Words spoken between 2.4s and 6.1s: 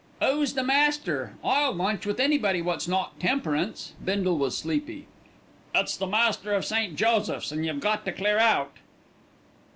wot's not temperance." Bindle was sleepy. "It's the